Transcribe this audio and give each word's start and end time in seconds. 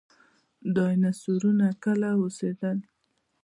ډیناسورونه 0.75 1.67
کله 1.83 2.09
اوسیدل؟ 2.21 2.77